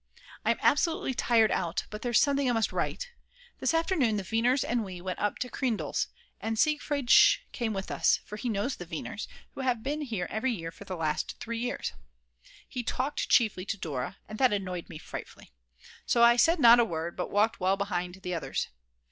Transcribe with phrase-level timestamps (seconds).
[0.43, 3.11] I'm absolutely tired out, but there's something I must write.
[3.59, 6.07] This afternoon the Weiners and we went up to Kreindl's,
[6.39, 7.41] and Siegfried Sch.
[7.51, 10.85] came with us, for he knows the Weiners, who have been here every year for
[10.85, 11.93] the last 3 years.
[12.67, 15.51] He talked chiefly to Dora, and that annoyed me frightfully.
[16.07, 18.69] So I said not a word, but walked well behind the others.